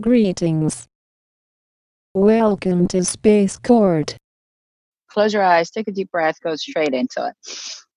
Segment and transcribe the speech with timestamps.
[0.00, 0.86] Greetings.
[2.14, 4.16] Welcome to Space Court.
[5.10, 7.34] Close your eyes, take a deep breath, go straight into it.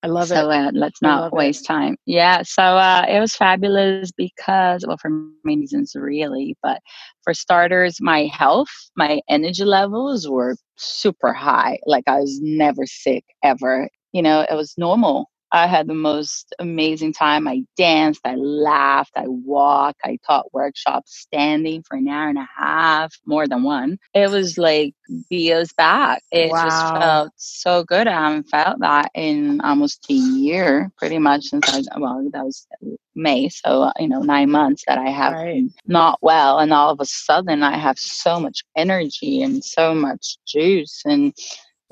[0.04, 0.54] I love so, it.
[0.54, 1.36] Uh, let's not love it.
[1.36, 1.96] waste time.
[2.06, 5.12] Yeah, so uh, it was fabulous because, well, for
[5.46, 6.58] many reasons, really.
[6.62, 6.82] But
[7.24, 11.78] for starters, my health, my energy levels were super high.
[11.86, 13.88] Like I was never sick ever.
[14.12, 17.48] You know, it was normal I had the most amazing time.
[17.48, 22.50] I danced, I laughed, I walked, I taught workshops standing for an hour and a
[22.58, 24.00] half, more than one.
[24.16, 24.96] It was like
[25.30, 26.24] years back.
[26.32, 26.58] It Wow.
[26.58, 28.08] just felt so good.
[28.08, 32.68] I haven't felt that in almost a year, pretty much since I, well, that was
[33.16, 33.50] May.
[33.50, 35.66] So, you know, nine months that I have Right.
[35.88, 36.60] not well.
[36.60, 41.04] And all of a sudden, I have so much energy and so much juice.
[41.06, 41.34] And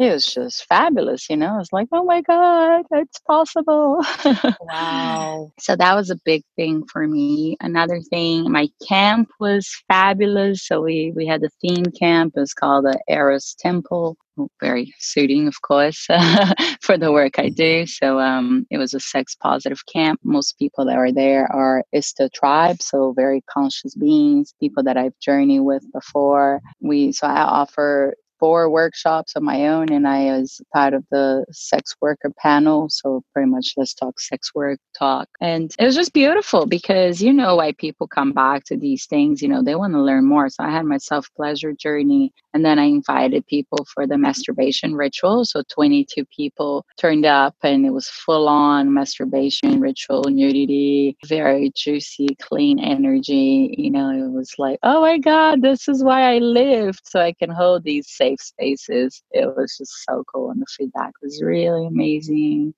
[0.01, 1.59] it was just fabulous, you know.
[1.59, 4.01] It's like, oh my God, it's possible.
[4.59, 5.51] Wow.
[5.59, 7.57] so that was a big thing for me.
[7.61, 10.67] Another thing, my camp was fabulous.
[10.67, 12.33] So we we had a theme camp.
[12.37, 14.17] It was called the Eros Temple.
[14.61, 16.07] Very suiting, of course,
[16.81, 17.85] for the work I do.
[17.87, 20.19] So um, it was a sex positive camp.
[20.23, 25.19] Most people that are there are Ista tribe, so very conscious beings, people that I've
[25.21, 26.61] journeyed with before.
[26.81, 31.45] We so I offer four workshops of my own and I was part of the
[31.51, 32.89] sex worker panel.
[32.89, 35.29] So pretty much let's talk sex work talk.
[35.39, 39.43] And it was just beautiful because you know why people come back to these things,
[39.43, 40.49] you know, they want to learn more.
[40.49, 44.23] So I had my self pleasure journey and then I invited people for the mm-hmm.
[44.23, 45.45] masturbation ritual.
[45.45, 52.35] So 22 people turned up and it was full on masturbation ritual, nudity, very juicy,
[52.41, 53.75] clean energy.
[53.77, 57.01] You know, it was like, oh my God, this is why I lived.
[57.05, 59.21] So I can hold these safe spaces.
[59.31, 60.51] It was just so cool.
[60.51, 62.73] And the feedback was really amazing.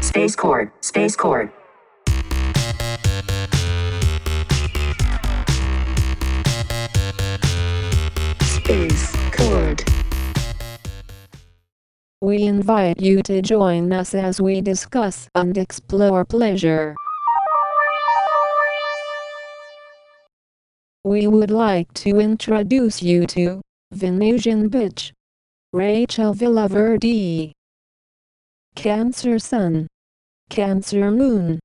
[0.00, 1.52] Space Court, Space Court.
[8.42, 9.84] Space Court.
[12.20, 16.94] We invite you to join us as we discuss and explore pleasure.
[21.04, 25.12] We would like to introduce you to Venusian Bitch,
[25.72, 27.52] Rachel Villaverde,
[28.76, 29.86] Cancer Sun,
[30.50, 31.58] Cancer Moon,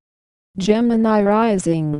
[0.58, 2.00] Gemini Rising.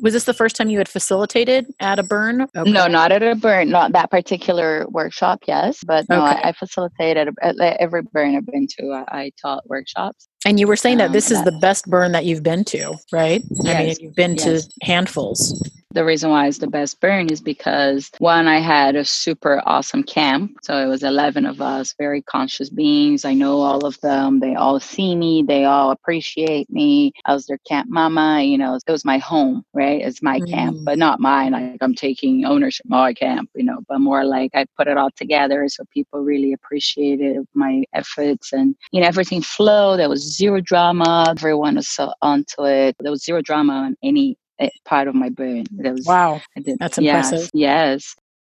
[0.00, 2.46] Was this the first time you had facilitated at a burn?
[2.56, 5.84] No, not at a burn, not that particular workshop, yes.
[5.86, 6.40] But no, Okay.
[6.42, 8.92] I, I facilitated at at every burn I've been to.
[8.92, 10.26] I, I taught workshops.
[10.46, 12.94] And you were saying that Um, this is the best burn that you've been to,
[13.12, 13.44] right?
[13.66, 14.66] I mean, you've been yes.
[14.66, 15.70] to handfuls.
[15.94, 20.02] The reason why it's the best burn is because one, I had a super awesome
[20.02, 20.56] camp.
[20.62, 23.24] So it was 11 of us, very conscious beings.
[23.24, 24.40] I know all of them.
[24.40, 25.42] They all see me.
[25.46, 27.12] They all appreciate me.
[27.26, 28.42] I was their camp mama.
[28.42, 30.00] You know, it was my home, right?
[30.00, 30.84] It's my camp, Mm.
[30.84, 31.52] but not mine.
[31.52, 34.96] Like I'm taking ownership of my camp, you know, but more like I put it
[34.96, 35.68] all together.
[35.68, 39.98] So people really appreciated my efforts and, you know, everything flowed.
[39.98, 41.26] There was zero drama.
[41.28, 42.96] Everyone was so onto it.
[43.00, 44.36] There was zero drama on any
[44.84, 45.66] part of my brain.
[45.70, 46.40] There was Wow.
[46.56, 46.78] Did.
[46.78, 47.50] That's yes, impressive.
[47.54, 48.14] Yes.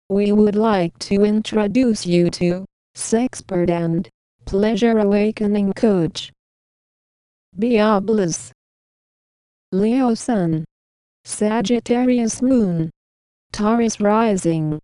[0.09, 4.09] We would like to introduce you to Sexpert and
[4.45, 6.33] Pleasure Awakening Coach.
[7.59, 8.53] Diablos.
[9.73, 10.65] Leo Sun.
[11.25, 12.91] Sagittarius Moon.
[13.53, 14.81] Taurus Rising.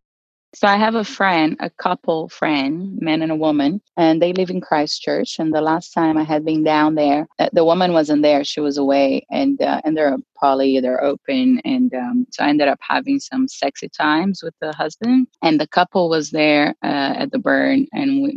[0.54, 4.50] So I have a friend, a couple friend, man and a woman, and they live
[4.50, 5.38] in Christchurch.
[5.38, 8.60] And the last time I had been down there, uh, the woman wasn't there; she
[8.60, 12.80] was away, and uh, and they're poly, they're open, and um, so I ended up
[12.94, 17.38] having some sexy times with the husband, and the couple was there uh, at the
[17.38, 18.30] burn, and we,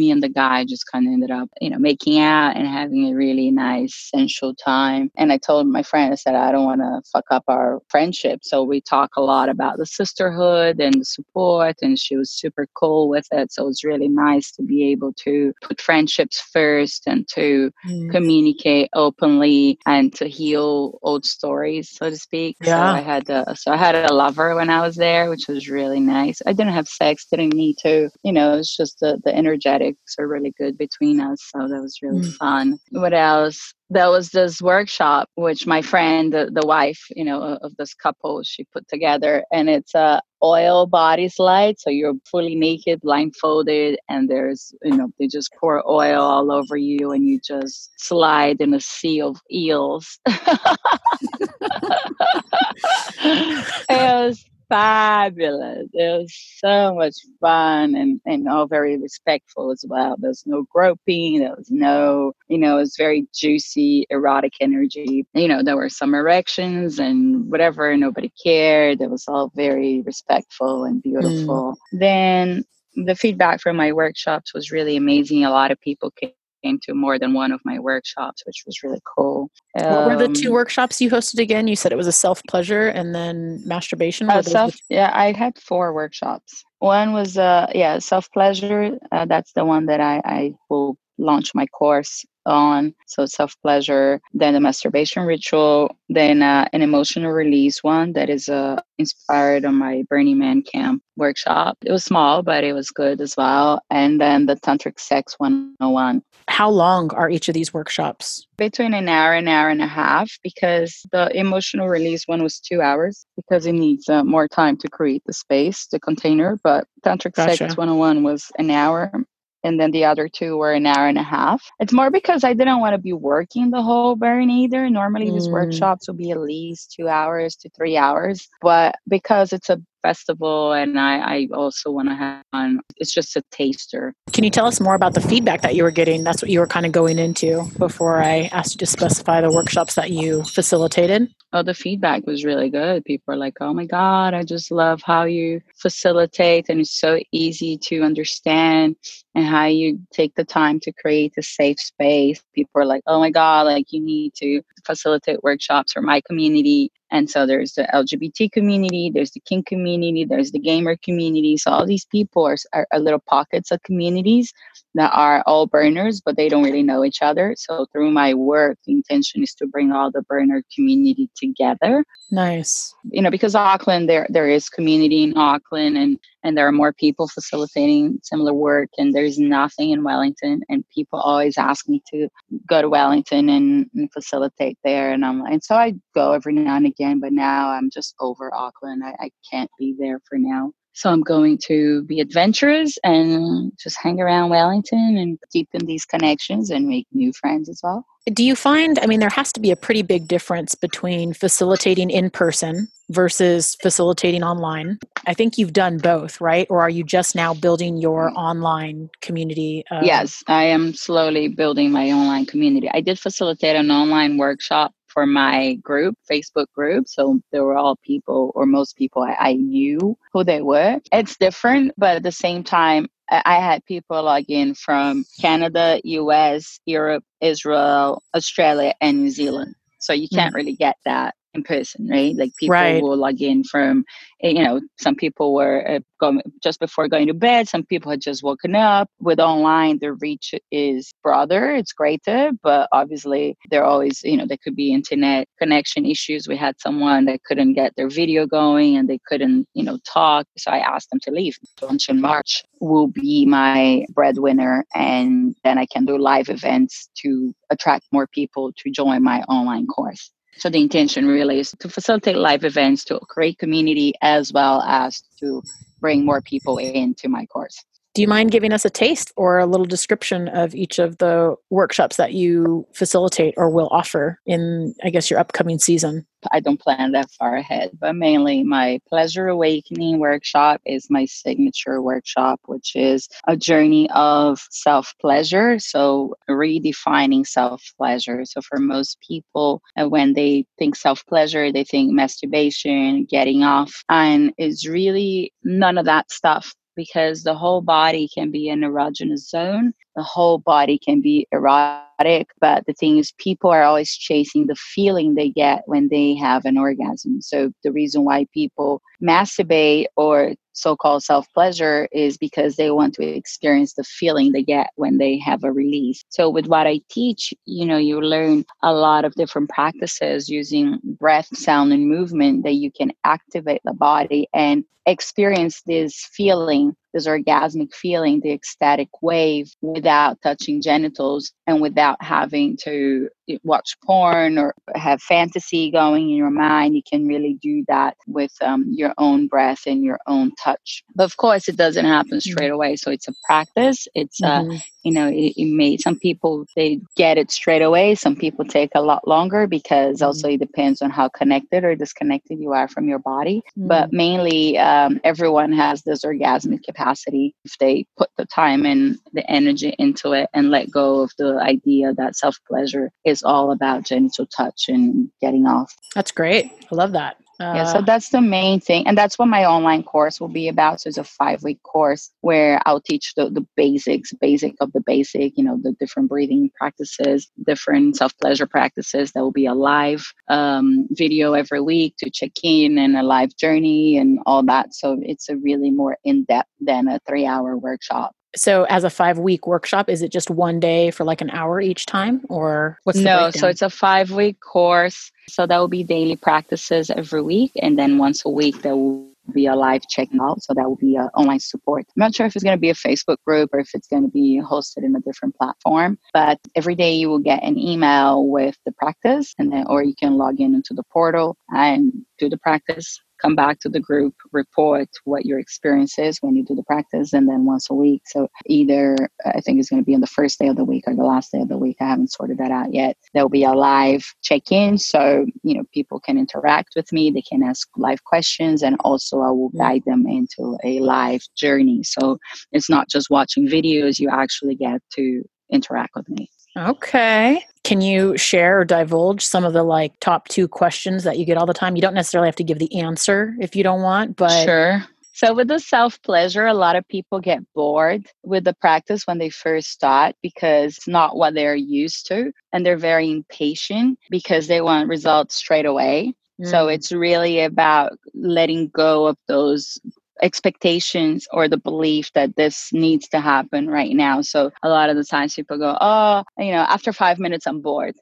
[0.00, 3.02] me and the guy just kind of ended up, you know, making out and having
[3.08, 5.10] a really nice sensual time.
[5.16, 8.40] And I told my friend, I said, I don't want to fuck up our friendship,
[8.42, 12.66] so we talk a lot about the sisterhood and the support, and she was super
[12.74, 13.52] cool with it.
[13.52, 18.10] So it was really nice to be able to put friendships first and to Mm.
[18.10, 22.56] communicate openly and to heal old stories, so to speak.
[22.64, 22.82] So Yeah.
[22.82, 26.00] I had a, so I had a lover when I was there, which was really
[26.00, 26.40] nice.
[26.46, 28.10] I didn't have sex, didn't need to.
[28.22, 31.40] You know, it's just the the energetics are really good between us.
[31.50, 32.32] So that was really Mm.
[32.38, 32.78] fun.
[32.90, 33.72] What else?
[33.90, 38.42] There was this workshop which my friend, the, the wife, you know, of- this couple,
[38.44, 41.76] she put together, and it's a oil body slide.
[41.80, 46.76] So you're fully naked, blindfolded, and there's, you know, they just pour oil all over
[46.76, 50.18] you, and you just slide in a sea of eels.
[53.88, 55.88] it was fabulous.
[55.92, 60.16] It was so much fun and, and all very respectful as well.
[60.18, 65.26] There was no groping, there was no, you know, it was very juicy, erotic energy.
[65.34, 69.02] You know, there were some erections and whatever, nobody cared.
[69.02, 71.76] It was all very respectful and beautiful.
[71.92, 71.98] Mm.
[71.98, 72.64] Then
[72.94, 75.44] the feedback from my workshops was really amazing.
[75.44, 76.30] A lot of people came
[76.62, 79.50] came to more than one of my workshops, which was really cool.
[79.78, 81.68] Um, what were the two um, workshops you hosted again?
[81.68, 84.30] You said it was a self pleasure and then masturbation.
[84.30, 86.64] Uh, self, yeah, I had four workshops.
[86.78, 88.98] One was uh, yeah, self pleasure.
[89.12, 92.94] Uh, that's the one that I, I will launch my course on.
[93.06, 98.48] So self pleasure, then the masturbation ritual, then uh, an emotional release one that is
[98.48, 101.76] uh, inspired on my Burning Man camp workshop.
[101.84, 103.82] It was small, but it was good as well.
[103.90, 106.22] And then the tantric sex 101.
[106.48, 108.46] How long are each of these workshops?
[108.56, 112.80] Between an hour and hour and a half because the emotional release one was two
[112.80, 116.58] hours because it needs uh, more time to create the space, the container.
[116.62, 117.56] But tantric gotcha.
[117.56, 119.24] sex 101 was an hour
[119.62, 121.62] and then the other two were an hour and a half.
[121.78, 124.88] It's more because I didn't want to be working the whole burn either.
[124.88, 125.34] Normally, mm.
[125.34, 129.80] these workshops will be at least two hours to three hours, but because it's a
[130.02, 132.80] festival and I, I also want to have fun.
[132.96, 134.14] It's just a taster.
[134.32, 136.24] Can you tell us more about the feedback that you were getting?
[136.24, 139.52] That's what you were kind of going into before I asked you to specify the
[139.52, 141.28] workshops that you facilitated.
[141.52, 143.04] Oh, the feedback was really good.
[143.04, 147.18] People are like, oh my God, I just love how you facilitate and it's so
[147.32, 148.96] easy to understand
[149.34, 152.40] and how you take the time to create a safe space.
[152.54, 156.92] People are like, oh my God, like you need to facilitate workshops for my community.
[157.10, 161.56] And so there's the LGBT community, there's the kink community, there's the gamer community.
[161.56, 164.52] So all these people are, are, are little pockets of communities
[164.94, 167.54] that are all burners, but they don't really know each other.
[167.56, 172.04] So through my work, the intention is to bring all the burner community together.
[172.30, 172.94] Nice.
[173.10, 176.92] You know, because Auckland, there there is community in Auckland, and and there are more
[176.92, 182.28] people facilitating similar work, and there's nothing in Wellington, and people always ask me to
[182.66, 186.54] go to Wellington and, and facilitate there, and I'm like, and so I go every
[186.54, 189.02] now and again, but now I'm just over Auckland.
[189.04, 190.72] I, I can't be there for now.
[190.92, 196.70] So I'm going to be adventurous and just hang around Wellington and deepen these connections
[196.70, 198.04] and make new friends as well.
[198.26, 202.10] Do you find, I mean, there has to be a pretty big difference between facilitating
[202.10, 204.98] in person versus facilitating online?
[205.26, 206.66] I think you've done both, right?
[206.70, 209.84] Or are you just now building your online community?
[209.90, 212.90] Um, yes, I am slowly building my online community.
[212.92, 217.08] I did facilitate an online workshop for my group, Facebook group.
[217.08, 221.00] So there were all people, or most people I, I knew who they were.
[221.12, 226.80] It's different, but at the same time, I had people log in from Canada, US,
[226.84, 229.74] Europe, Israel, Australia, and New Zealand.
[229.98, 230.56] So you can't mm.
[230.56, 232.34] really get that in person, right?
[232.36, 233.02] Like people right.
[233.02, 234.04] will log in from,
[234.42, 237.68] eh, you know, some people were uh, going just before going to bed.
[237.68, 239.08] Some people had just woken up.
[239.20, 241.70] With online, the reach is broader.
[241.74, 246.46] It's greater, but obviously there always, you know, there could be internet connection issues.
[246.46, 250.46] We had someone that couldn't get their video going and they couldn't, you know, talk.
[250.56, 251.56] So I asked them to leave.
[251.82, 257.54] Launch in March will be my breadwinner, and then I can do live events to
[257.70, 260.30] attract more people to join my online course.
[260.56, 265.22] So the intention really is to facilitate live events, to create community, as well as
[265.38, 265.62] to
[266.00, 267.82] bring more people into my course.
[268.14, 271.54] Do you mind giving us a taste or a little description of each of the
[271.70, 276.26] workshops that you facilitate or will offer in, I guess, your upcoming season?
[276.50, 282.02] I don't plan that far ahead, but mainly my Pleasure Awakening workshop is my signature
[282.02, 285.78] workshop, which is a journey of self pleasure.
[285.78, 288.44] So, redefining self pleasure.
[288.44, 294.04] So, for most people, uh, when they think self pleasure, they think masturbation, getting off,
[294.08, 299.48] and it's really none of that stuff because the whole body can be an erogenous
[299.48, 299.92] zone.
[300.16, 302.48] The whole body can be erotic.
[302.60, 306.64] But the thing is, people are always chasing the feeling they get when they have
[306.64, 307.40] an orgasm.
[307.40, 313.94] So the reason why people masturbate or so-called self-pleasure is because they want to experience
[313.94, 317.84] the feeling they get when they have a release so with what i teach you
[317.84, 322.90] know you learn a lot of different practices using breath sound and movement that you
[322.90, 330.40] can activate the body and experience this feeling this orgasmic feeling the ecstatic wave without
[330.42, 333.28] touching genitals and without having to
[333.64, 338.52] watch porn or have fantasy going in your mind, you can really do that with
[338.62, 341.04] um, your own breath and your own touch.
[341.16, 342.40] But of course, it doesn't happen Mm-hmm.
[342.40, 342.96] straight away.
[342.96, 344.08] So it's a practice.
[344.14, 344.82] It's uh, Mhm.
[345.04, 348.90] you know it, it may some people they get it straight away some people take
[348.96, 350.50] a lot longer because also Mm-hmm.
[350.50, 353.88] it depends on how connected or disconnected you are from your body Mm.
[353.88, 359.48] but mainly um, everyone has this orgasmic capacity if they put the time and the
[359.50, 363.10] energy into it and let go of the idea that self pleasure
[363.40, 366.72] is all about genital touch and getting off That's great.
[366.90, 367.36] I love that.
[367.60, 369.06] Uh, yeah, so that's the main thing.
[369.06, 371.02] And that's what my online course will be about.
[371.02, 375.02] So it's a five week course where I'll teach the, the basics, basic of the
[375.02, 379.32] basic, you know, the different breathing practices, different self pleasure practices.
[379.32, 383.54] There will be a live um, video every week to check in and a live
[383.56, 384.94] journey and all that.
[384.94, 388.32] So it's a really more in depth than a three hour workshop.
[388.56, 391.80] So as a five week workshop, is it just one day for like an hour
[391.80, 395.30] each time, or what's the no, so it's a five week course.
[395.48, 397.72] So that will be daily practices every week.
[397.80, 400.62] And then once a week, there will be a live checking out.
[400.62, 402.06] So that will be a online support.
[402.08, 404.22] I'm not sure if it's going to be a Facebook group or if it's going
[404.22, 406.18] to be hosted in a different platform.
[406.32, 410.14] But every day you will get an email with the practice and then, or you
[410.14, 414.34] can log in into the portal and do the practice come back to the group,
[414.52, 418.22] report what your experience is when you do the practice, and then once a week.
[418.26, 421.04] So either I think it's going to be on the first day of the week
[421.06, 421.96] or the last day of the week.
[422.00, 423.16] I haven't sorted that out yet.
[423.34, 427.30] There will be a live check-in, so you know people can interact with me.
[427.30, 429.78] They can ask live questions, and also I will mm.
[429.78, 432.02] guide them into a live journey.
[432.02, 432.38] So
[432.72, 436.48] it's not just watching videos; you actually get to interact with me.
[436.76, 437.64] Okay.
[437.84, 441.56] Can you share or divulge some of the like top two questions that you get
[441.56, 441.96] all the time?
[441.96, 445.04] You don't necessarily have to give the answer if you don't want, but Sure.
[445.32, 449.38] So with the self pleasure, a lot of people get bored with the practice when
[449.38, 452.52] they first start because it's not what they're used to.
[452.74, 456.34] And they're very impatient because they want results straight away.
[456.62, 459.98] So Mm, it's really about letting go of those
[460.42, 464.40] expectations or the belief that this needs to happen right now.
[464.42, 467.80] So a lot of the times people go, Oh, you know, after five minutes, I'm
[467.80, 468.14] bored.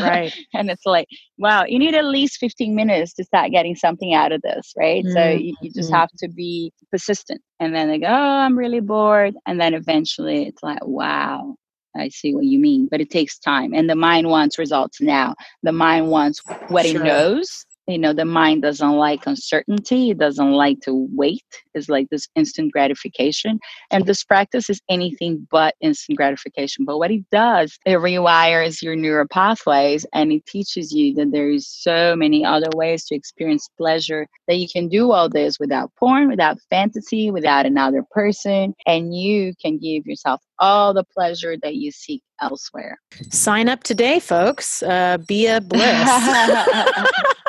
[0.00, 0.34] right.
[0.54, 4.32] and it's like wow you need at least 15 minutes to start getting something out
[4.32, 5.94] of this right so Mm, you, you just mm.
[5.94, 10.46] have to be persistent and then they go oh i'm really bored and then eventually
[10.46, 11.54] it's like wow
[11.96, 13.74] I see what you mean, but it takes time.
[13.74, 15.34] And the mind wants results now.
[15.62, 17.00] The mind wants what Sure.
[17.00, 17.66] it knows.
[17.86, 20.10] You know, the mind doesn't like uncertainty.
[20.10, 21.44] It doesn't like to wait.
[21.74, 23.58] It's like this instant gratification.
[23.90, 26.86] And this practice is anything but instant gratification.
[26.86, 31.50] But what it does, it rewires your neural pathways and it teaches you that there
[31.50, 35.92] is so many other ways to experience pleasure that you can do all this without
[35.96, 41.76] porn, without fantasy, without another person, and you can give yourself all the pleasure that
[41.76, 42.98] you seek elsewhere.
[43.30, 44.82] Sign up today, folks.
[44.82, 46.08] Uh, be a bliss.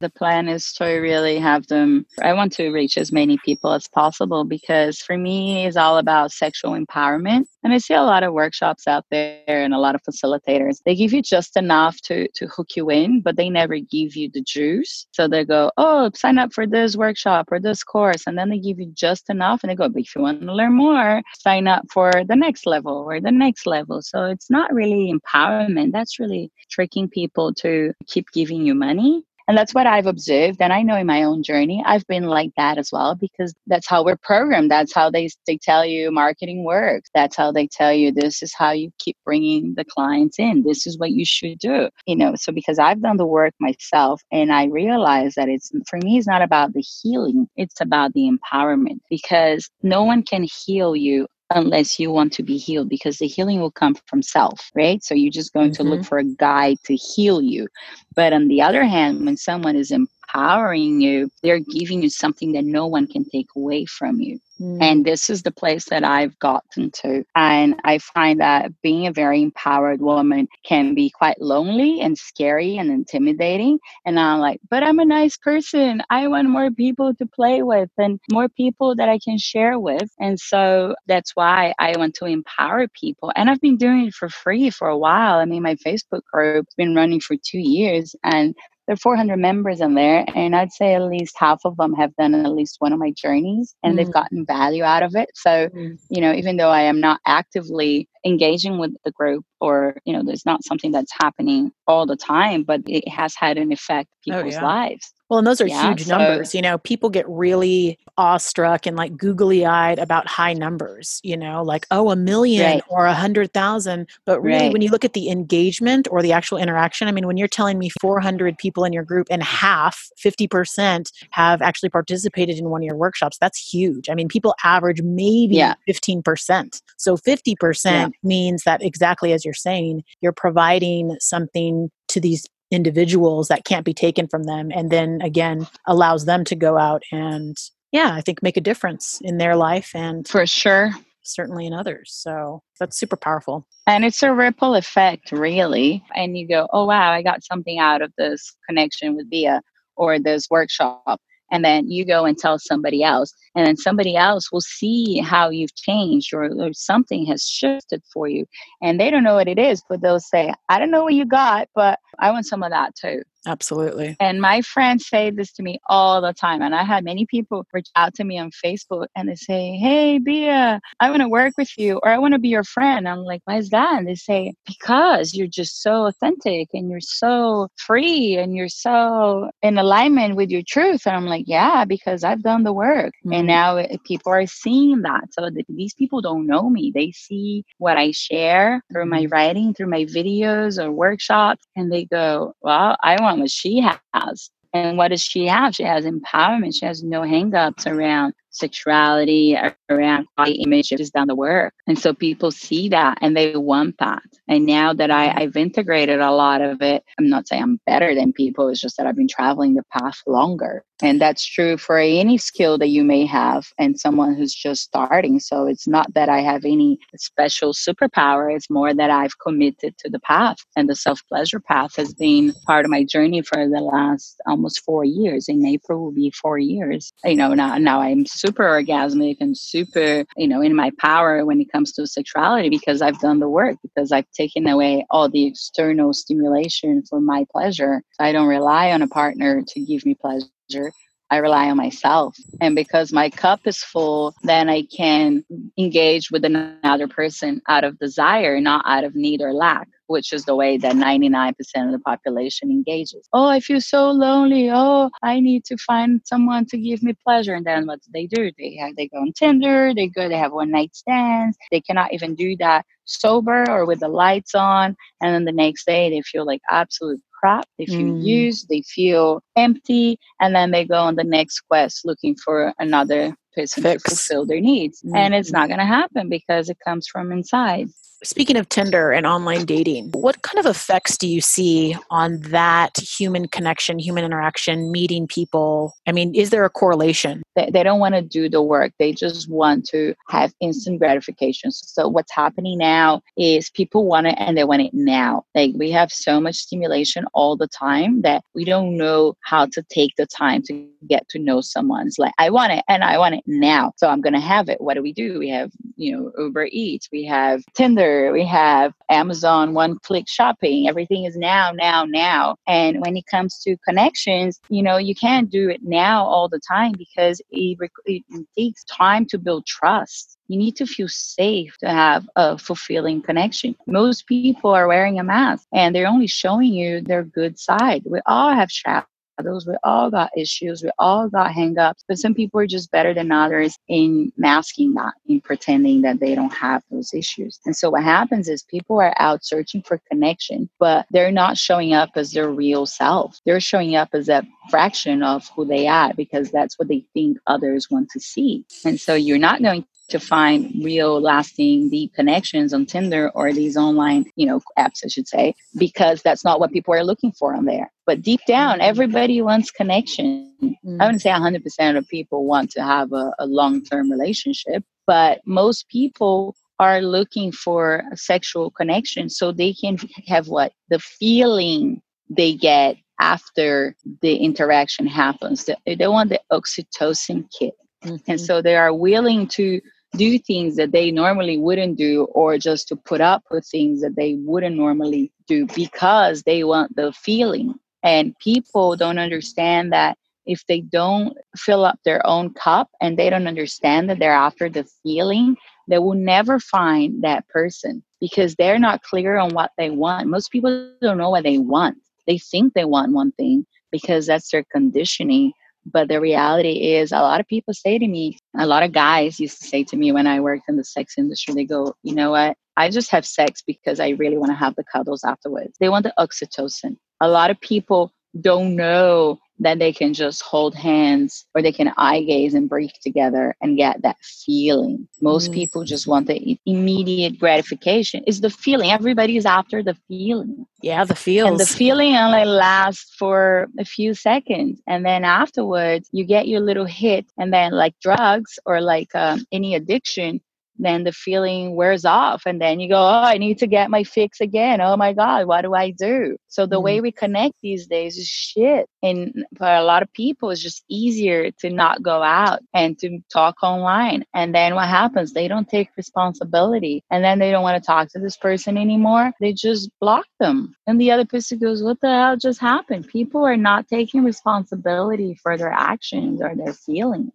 [0.00, 3.88] the plan is to really have them i want to reach as many people as
[3.88, 7.44] possible because for me it's all about sexual empowerment.
[7.62, 10.78] And i see a lot of workshops out there and a lot of facilitators.
[10.84, 14.30] They give you just enough to to hook you in but they never give you
[14.32, 15.06] the juice.
[15.12, 18.24] So they go oh sign up for this workshop or this course.
[18.26, 20.52] And then they give you just enough and they go but if you want to
[20.52, 24.02] learn more sign up for the next level or the next level.
[24.02, 25.92] So it's not really empowerment.
[25.92, 30.60] That's really tricking people to keep giving you money and that's what I've observed.
[30.60, 33.86] And I know in my own journey, I've been like that as well, because that's
[33.86, 34.70] how we're programmed.
[34.70, 37.10] That's how they, they tell you marketing works.
[37.14, 40.64] That's how they tell you this is how you keep bringing the clients in.
[40.64, 41.88] This is what you should do.
[42.06, 45.98] You know, so because I've done the work myself and I realize that it's, for
[45.98, 50.96] me, it's not about the healing, it's about the empowerment because no one can heal
[50.96, 54.72] you Um, unless you want to be healed because the healing will come from self,
[54.74, 55.02] right?
[55.04, 56.08] So you're just going to look mm-hmm.
[56.08, 57.68] for a guide to heal you.
[58.16, 59.92] But on the other hand, when someone is
[60.26, 64.38] empowering you, they're giving you something that no one can take away from you.
[64.60, 64.82] Mm.
[64.82, 67.24] And this is the place that I've gotten to.
[67.34, 72.78] And I find that being a very empowered woman can be quite lonely and scary
[72.78, 73.78] and intimidating.
[74.06, 76.02] And I'm like, but I'm a nice person.
[76.08, 80.08] I want more people to play with and more people that I can share with.
[80.18, 83.32] And so that's why I want to empower people.
[83.36, 85.38] And I've been doing it for free for a while.
[85.38, 88.54] I mean, my Facebook group's been running for two years and
[88.86, 92.14] there are 400 members in there and i'd say at least half of them have
[92.16, 94.12] done at least one of my journeys and they've Mm.
[94.12, 95.98] gotten value out of it so Mm.
[96.10, 100.22] you know even though i am not actively engaging with the group or you know
[100.24, 104.42] there's not something that's happening all the time but it has had an effect Oh,
[104.42, 104.62] people's yeah.
[104.62, 106.54] lives Well, and those are Yeah, huge so- numbers.
[106.54, 111.62] You know, people get really awestruck and like googly eyed about high numbers, you know,
[111.62, 112.82] like, oh, a million Right.
[112.88, 114.06] or a hundred thousand.
[114.24, 114.72] But really, Right.
[114.72, 117.78] when you look at the engagement or the actual interaction, I mean, when you're telling
[117.78, 122.86] me 400 people in your group and half, 50%, have actually participated in one of
[122.86, 124.08] your workshops, that's huge.
[124.08, 125.74] I mean, people average maybe Yeah.
[125.86, 126.80] 15%.
[126.96, 133.64] So 50% means that exactly as you're saying, you're providing something to these individuals that
[133.64, 137.56] can't be taken from them and then again allows them to go out and
[137.92, 140.90] yeah i think make a difference in their life and For sure.
[141.22, 146.02] certainly in others so that's super powerful And it's a ripple effect, really.
[146.16, 149.62] And you go, oh, wow, I got something out of this connection with Bia
[149.96, 151.20] or this workshop.
[151.50, 153.32] And then you go and tell somebody else.
[153.54, 158.28] And then somebody else will see how you've changed or, or something has shifted for
[158.28, 158.46] you.
[158.82, 161.24] And they don't know what it is, but they'll say, I don't know what you
[161.24, 163.22] got, but I want some of that too.
[163.46, 166.62] Absolutely And my friends say this to me all the time.
[166.62, 170.18] And I had many people reach out to me on Facebook and they say, Hey,
[170.18, 173.08] Bia, I want to work with you or I want to be your friend.
[173.08, 173.98] I'm like, Why is that?
[173.98, 179.50] And they say, Because you're just so authentic and you're so free and you're so
[179.62, 181.06] in alignment with your truth.
[181.06, 183.12] And I'm like, Yeah, because I've done the work.
[183.26, 183.36] Mhm.
[183.36, 185.24] And now it- people are seeing that.
[185.32, 186.92] So th- these people don't know me.
[186.94, 192.04] They see what I share through my writing, through my videos or workshops, and they
[192.06, 194.50] go, Well, I want what she has.
[194.72, 195.74] And what does she have?
[195.74, 196.74] She has empowerment.
[196.78, 199.56] She has no hangups around sexuality,
[199.90, 200.86] around body image.
[200.86, 201.74] She's done the work.
[201.86, 204.22] And so people see that and they want that.
[204.48, 208.14] And now that I, I've integrated a lot of it, I'm not saying I'm better
[208.14, 208.68] than people.
[208.68, 210.84] It's just that I've been traveling the path longer.
[211.02, 215.40] And that's true for any skill that you may have and someone who's just starting.
[215.40, 218.54] So it's not that I have any special superpower.
[218.54, 220.56] It's more that I've committed to the path.
[220.74, 224.82] And the self pleasure path has been part of my journey for the last almost
[224.84, 225.48] four years.
[225.48, 227.12] In April will be four years.
[227.24, 231.60] You know, now, now I'm super orgasmic and super, you know, in my power when
[231.60, 235.46] it comes to sexuality because I've done the work, because I've taken away all the
[235.46, 238.02] external stimulation for my pleasure.
[238.18, 240.92] I don't rely on a partner to give me pleasure.
[241.30, 242.36] I rely on myself.
[242.60, 245.44] And because my cup is full, then I can
[245.76, 250.44] engage with another person out of desire, not out of need or lack, which is
[250.44, 253.28] the way that 99% of the population engages.
[253.32, 254.70] Oh, I feel so lonely.
[254.72, 257.54] Oh, I need to find someone to give me pleasure.
[257.54, 258.50] And then what do they do?
[258.58, 261.56] They have, they go on Tinder, they go, they have one night stands.
[261.70, 264.96] They cannot even do that sober or with the lights on.
[265.20, 267.66] And then the next day they feel like absolute crap.
[267.78, 268.22] They feel Mm.
[268.22, 273.34] used, they feel empty, and then they go on the next quest looking for another
[273.56, 274.02] person Fix.
[274.02, 275.02] to fulfill their needs.
[275.14, 275.54] And it's Mhm.
[275.54, 277.88] not going to happen because it comes from inside.
[278.24, 282.96] Speaking of Tinder and online dating, what kind of effects do you see on that
[282.96, 285.92] human connection, human interaction, meeting people?
[286.06, 287.42] I mean, is there a correlation?
[287.56, 288.92] They, they don't want to do the work.
[288.98, 291.70] They just want to have instant gratification.
[291.70, 295.44] So what's happening now is people want it and they want it now.
[295.54, 299.84] Like we have so much stimulation all the time that we don't know how to
[299.90, 302.06] take the time to get to know someone.
[302.06, 303.92] It's like I want it and I want it now.
[303.96, 304.80] So I'm gonna have it.
[304.80, 305.38] What do we do?
[305.38, 310.88] We have, you know, Uber Eats, we have Tinder, we have Amazon one click shopping.
[310.88, 312.56] Everything is now, now, now.
[312.66, 316.60] And when it comes to connections, you know, you can't do it now all the
[316.60, 318.22] time because it, rec- it
[318.56, 320.36] takes time to build trust.
[320.48, 323.76] You need to feel safe to have a fulfilling connection.
[323.86, 328.02] Most people are wearing a mask and they're only showing you their good side.
[328.04, 329.06] We all have shadows.
[329.42, 330.82] Those we all got issues.
[330.82, 332.04] We all got hangups.
[332.08, 336.34] But some people are just better than others in masking that, in pretending that they
[336.34, 337.60] don't have those issues.
[337.66, 341.92] And so what happens is people are out searching for connection, but they're not showing
[341.92, 343.40] up as their real self.
[343.44, 347.38] They're showing up as a fraction of who they are because that's what they think
[347.46, 348.64] others want to see.
[348.84, 353.76] And so you're not going to find real lasting deep connections on Tinder or these
[353.76, 357.54] online, you know, apps I should say, because that's not what people are looking for
[357.54, 357.90] on there.
[358.06, 360.54] But deep down, everybody wants connection.
[360.62, 361.00] Mm.
[361.00, 365.88] I wouldn't say 100% of people want to have a, a long-term relationship, but most
[365.88, 369.98] people are looking for a sexual connection so they can
[370.28, 375.68] have what the feeling they get after the interaction happens.
[375.86, 377.74] They, want the oxytocin kick.
[378.02, 378.40] And Mhm.
[378.40, 379.80] so they are willing to
[380.16, 384.16] do things that they normally wouldn't do or just to put up with things that
[384.16, 387.74] they wouldn't normally do because they want the feeling.
[388.02, 393.28] And people don't understand that if they don't fill up their own cup and they
[393.30, 395.56] don't understand that they're after the feeling,
[395.88, 400.28] they will never find that person because they're not clear on what they want.
[400.28, 401.98] Most people don't know what they want.
[402.26, 405.52] They think they want one thing, because that's their conditioning.
[405.84, 409.38] But the reality is, a lot of people say to me, a lot of guys
[409.38, 412.14] used to say to me when I worked in the sex industry, they go, you
[412.14, 412.56] know what?
[412.76, 415.76] I just have sex because I really want to have the cuddles afterwards.
[415.78, 416.96] They want the oxytocin.
[417.20, 421.92] A lot of people don't know that they can just hold hands or they can
[421.96, 425.08] eye gaze and breathe together and get that feeling.
[425.20, 425.54] Most mm.
[425.54, 428.22] people just want the immediate gratification.
[428.26, 428.90] It's the feeling.
[428.90, 430.66] Everybody's after the feeling.
[430.82, 431.50] Yeah, the feels.
[431.50, 434.80] And the feeling only lasts for a few seconds.
[434.86, 437.26] And then afterwards, you get your little hit.
[437.38, 440.40] And then, like drugs or like um, any addiction,
[440.78, 444.04] then the feeling wears off and then you go oh i need to get my
[444.04, 444.80] fix again.
[444.80, 446.36] Oh my god what do i do?
[446.48, 450.12] So the mm way we connect these days is shit and for a lot of
[450.12, 454.88] people it's just easier to not go out and to talk online and then what
[454.88, 455.32] happens?
[455.32, 459.32] They don't take responsibility and then they don't want to talk to this person anymore.
[459.40, 463.08] They just block them and the other person goes what the hell just happened?
[463.08, 467.32] People are not taking responsibility for their actions or their feelings.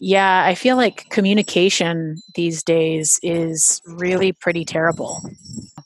[0.00, 2.79] Yeah, I feel like communication these days
[3.22, 5.20] is really pretty terrible.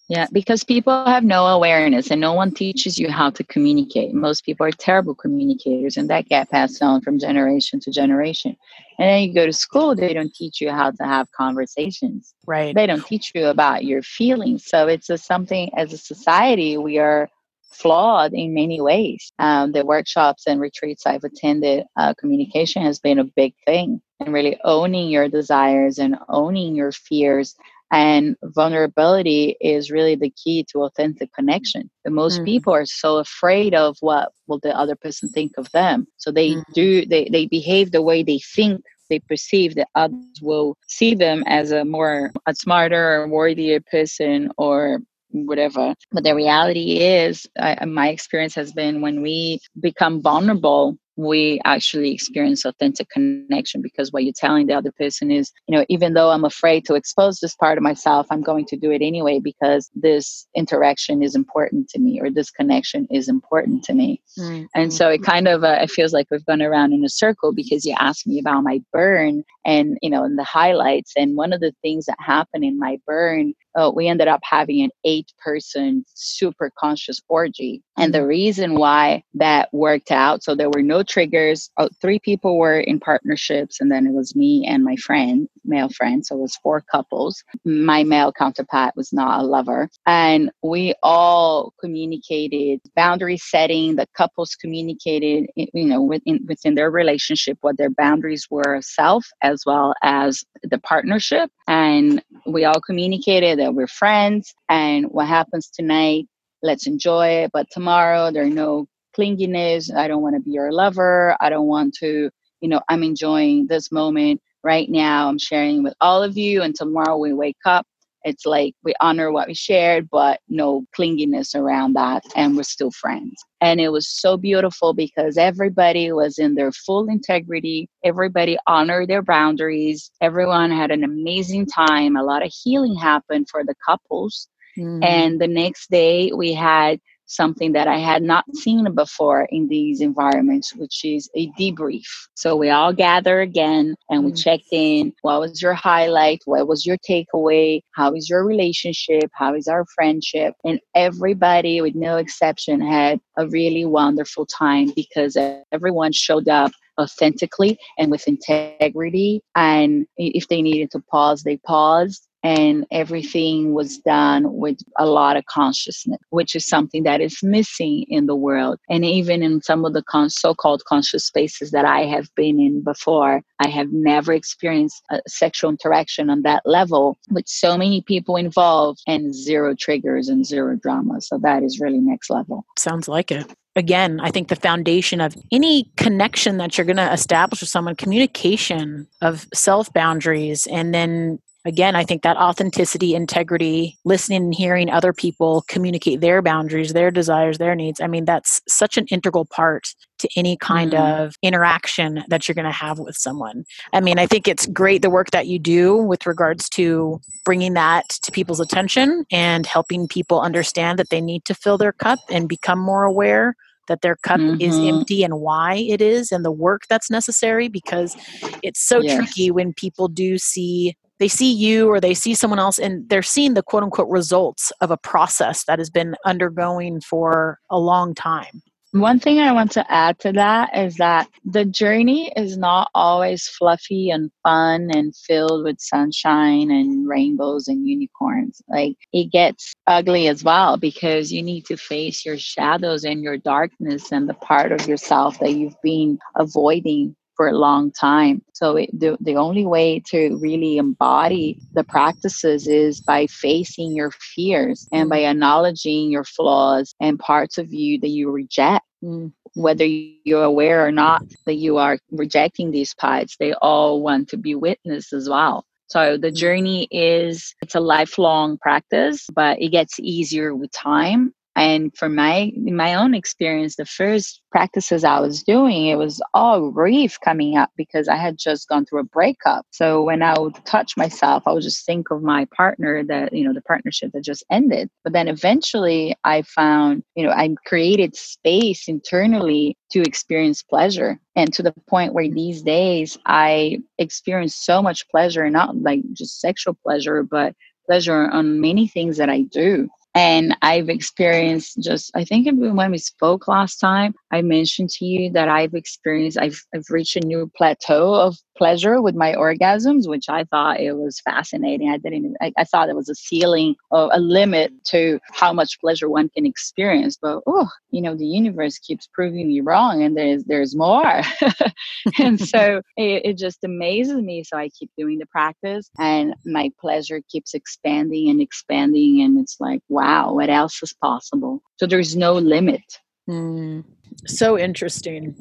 [0.08, 4.12] Yeah, because people have no awareness and no one teaches you how to communicate.
[4.12, 8.54] Most people are terrible communicators, and that get passed on from generation to generation.
[8.98, 12.34] And then you go to school, they don't teach you how to have conversations.
[12.46, 12.74] Right.
[12.74, 14.66] They don't teach you about your feelings.
[14.66, 17.28] So it's a, something as a society we are
[17.72, 19.32] flawed in many ways.
[19.38, 24.32] Um, the workshops and retreats I've attended, uh, communication has been a big thing, and
[24.32, 27.54] really owning your desires and owning your fears.
[27.92, 31.90] And vulnerability is really the key to authentic connection.
[32.04, 32.44] The most mm.
[32.44, 36.06] people are so afraid of what will the other person think of them.
[36.16, 36.64] So they mm.
[36.74, 41.44] do they, they behave the way they think they perceive that others will see them
[41.46, 45.00] as a more a smarter or worthier person or
[45.30, 45.94] whatever.
[46.12, 52.12] But the reality is, I, my experience has been when we become vulnerable we actually
[52.12, 56.30] experience authentic connection because what you're telling the other person is, you know, even though
[56.30, 59.90] I'm afraid to expose this part of myself, I'm going to do it anyway because
[59.94, 64.20] this interaction is important to me or this connection is important to me.
[64.38, 64.64] Mm-hmm.
[64.74, 67.52] And so it kind of uh, it feels like we've gone around in a circle
[67.52, 71.52] because you asked me about my burn and you know and the highlights and one
[71.52, 75.32] of the things that happened in my burn uh, we ended up having an eight
[75.42, 78.28] person super conscious orgy and the mm-hmm.
[78.28, 81.70] reason why that worked out so there were no triggers.
[81.78, 85.88] Oh, three people were in partnerships, and then it was me and my friend, male
[85.88, 86.24] friend.
[86.24, 87.42] So it was four couples.
[87.64, 89.88] My male counterpart was not a lover.
[90.06, 93.96] And we all communicated boundary setting.
[93.96, 99.62] The couples communicated, you know, within, within their relationship, what their boundaries were self as
[99.66, 101.50] well as the partnership.
[101.68, 106.26] And we all communicated that we're friends and what happens tonight
[106.64, 107.50] let's enjoy it.
[107.52, 109.94] But tomorrow, there are no clinginess.
[109.94, 111.36] I don't want to be your lover.
[111.40, 115.28] I don't want to, you know, I'm enjoying this moment right now.
[115.28, 116.62] I'm sharing with all of you.
[116.62, 117.86] And tomorrow we wake up,
[118.24, 122.24] it's like we honor what we shared, but no clinginess around that.
[122.34, 123.34] And we're still friends.
[123.60, 127.88] And it was so beautiful because everybody was in their full integrity.
[128.02, 130.10] Everybody honored their boundaries.
[130.22, 132.16] Everyone had an amazing time.
[132.16, 134.48] A lot of healing happened for the couples.
[134.78, 135.04] Mm.
[135.04, 140.00] And the next day we had something that I had not seen before in these
[140.00, 142.04] environments, which is a debrief.
[142.34, 144.42] So we all gather again and we mm.
[144.42, 145.12] checked in.
[145.22, 146.40] What was your highlight?
[146.44, 147.80] What was your takeaway?
[147.94, 149.30] How is your relationship?
[149.32, 150.54] How is our friendship?
[150.64, 155.36] And everybody, with no exception, had a really wonderful time because
[155.72, 159.40] everyone showed up authentically and with integrity.
[159.56, 165.36] And if they needed to pause, they paused and everything was done with a lot
[165.36, 168.78] of consciousness, which is something that is missing in the world.
[168.90, 172.60] And even in some of the con- so called conscious spaces that I have been
[172.60, 178.02] in before, I have never experienced a sexual interaction on that level with so many
[178.02, 181.22] people involved and zero triggers and zero drama.
[181.22, 182.66] So that is really next level.
[182.76, 187.12] Sounds like it again, I think the foundation of any connection that you're going to
[187.12, 193.98] establish with someone, communication of self boundaries, and then again, I think that authenticity, integrity,
[194.04, 198.00] listening and hearing other people communicate their boundaries, their desires, their needs.
[198.00, 200.98] I mean, that's such an integral part to any kind mm.
[200.98, 203.64] of interaction that you're going to have with someone.
[203.92, 207.74] I mean, I think it's great the work that you do with regards to bringing
[207.74, 212.18] that to people's attention and helping people understand that they need to fill their cup
[212.30, 213.54] and become more aware
[213.86, 214.60] that their cup mm-hmm.
[214.60, 218.16] is empty and why it is and the work that's necessary because
[218.62, 219.16] it's so yes.
[219.16, 223.22] tricky when people do see they see you or they see someone else and they're
[223.22, 228.14] seeing the quote unquote results of a process that has been undergoing for a long
[228.14, 232.90] time One thing I want to add to that is that the journey is not
[232.94, 238.62] always fluffy and fun and filled with sunshine and rainbows and unicorns.
[238.68, 243.36] Like it gets ugly as well because you need to face your shadows and your
[243.36, 248.42] darkness and the part of yourself that you've been avoiding for a long time.
[248.52, 254.10] So it, the the only way to really embody the practices is by facing your
[254.10, 258.84] fears and by acknowledging your flaws and parts of you that you reject.
[259.02, 259.32] Mm.
[259.54, 264.36] Whether you're aware or not that you are rejecting these parts, they all want to
[264.36, 265.64] be witnessed as well.
[265.86, 271.96] So the journey is it's a lifelong practice, but it gets easier with time and
[271.96, 277.18] for my my own experience the first practices i was doing it was all grief
[277.24, 279.66] coming up because i had just gone through a breakup.
[279.70, 283.44] So when i would touch myself i would just think of my partner that you
[283.44, 284.90] know the partnership that just ended.
[285.04, 291.18] But then eventually i found you know i created space internally to experience pleasure.
[291.36, 296.40] And to the point where these days i experience so much pleasure not like just
[296.40, 297.54] sexual pleasure but
[297.86, 302.98] pleasure on many things that i do and I've experienced just, I think when we
[302.98, 307.50] spoke last time, I mentioned to you that I've experienced, I've, I've reached a new
[307.56, 311.90] plateau of pleasure with my orgasms, which I thought it was fascinating.
[311.90, 315.80] I didn't, I, I thought it was a ceiling or a limit to how much
[315.80, 317.18] pleasure one can experience.
[317.20, 321.22] But oh, you know, the universe keeps proving me wrong, and there's there's more.
[322.18, 324.44] and so it, it just amazes me.
[324.44, 329.56] So I keep doing the practice, and my pleasure keeps expanding and expanding, and it's
[329.60, 331.62] like, wow, what else is possible?
[331.76, 332.82] So there's no limit.
[333.28, 333.84] Mm,
[334.26, 335.34] so interesting.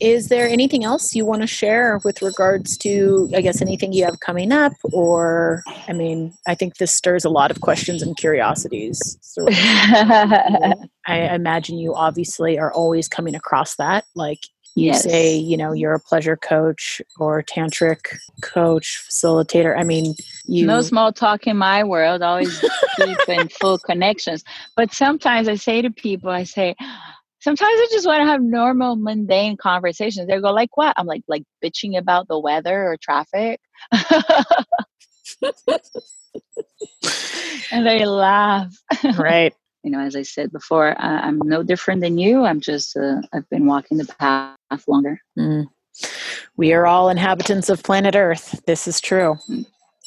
[0.00, 4.04] Is there anything else you want to share with regards to, I guess, anything you
[4.04, 4.72] have coming up?
[4.92, 9.18] Or, I mean, I think this stirs a lot of questions and curiosities.
[9.22, 14.04] So, I imagine you obviously are always coming across that.
[14.14, 14.40] Like,
[14.76, 15.04] you Yes.
[15.04, 18.00] say, you know, you're a pleasure coach or tantric
[18.42, 19.76] coach, facilitator.
[19.76, 20.14] I mean,
[20.46, 20.66] you.
[20.66, 22.60] no small talk in my world, always
[22.98, 24.44] deep and full connections.
[24.76, 26.76] But sometimes I say to people, I say,
[27.46, 30.26] sometimes I just want to have normal, mundane conversations.
[30.26, 30.94] They go, like what?
[30.96, 33.60] I'm like, like bitching about the weather or traffic.
[37.70, 38.76] and they laugh.
[39.16, 39.54] right.
[39.84, 42.44] You know, as I said before, I, I'm no different than you.
[42.44, 44.56] I'm just, uh, I've been walking the path
[44.88, 45.20] longer.
[45.38, 45.66] Mm.
[46.56, 48.60] We are all inhabitants of planet Earth.
[48.66, 49.36] This is true.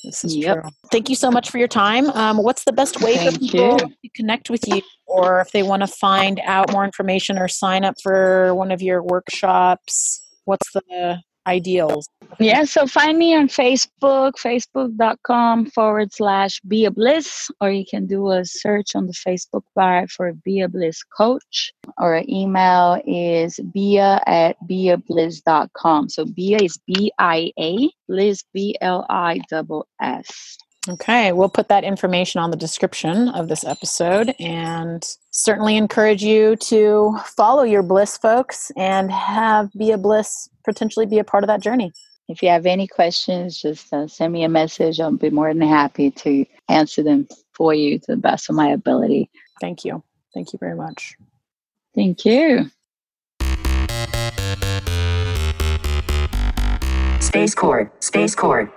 [0.03, 0.61] This is Yep.
[0.61, 0.71] true.
[0.91, 2.09] Thank you so much for your time.
[2.11, 3.77] Um, what's the best way for people you.
[3.77, 7.83] to connect with you, or if they want to find out more information or sign
[7.83, 10.21] up for one of your workshops?
[10.45, 12.07] What's the ideals?
[12.39, 18.05] Yeah, so find me on Facebook, facebook.com forward slash be a bliss, or you can
[18.05, 21.73] do a search on the Facebook bar for be a bliss coach.
[21.97, 26.09] Or email is bia at beabliss.com.
[26.09, 30.57] So bia is B I A, bliss B L I double S.
[30.89, 36.55] Okay, we'll put that information on the description of this episode and certainly encourage you
[36.55, 41.47] to follow your bliss, folks, and have Be a Bliss potentially be a part of
[41.47, 41.93] that journey.
[42.27, 44.99] If you have any questions, just uh, send me a message.
[44.99, 48.69] I'll be more than happy to answer them for you to the best of my
[48.69, 49.29] ability.
[49.61, 50.01] Thank you.
[50.33, 51.15] Thank you very much.
[51.93, 52.71] Thank you.
[57.19, 57.91] Space Chord.
[57.99, 58.71] Space Chord.